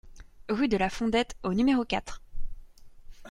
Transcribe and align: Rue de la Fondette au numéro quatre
Rue 0.49 0.67
de 0.67 0.77
la 0.77 0.89
Fondette 0.89 1.37
au 1.43 1.53
numéro 1.53 1.85
quatre 1.85 2.23